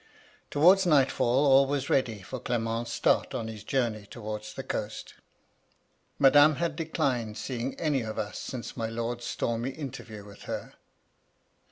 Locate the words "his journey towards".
3.47-4.55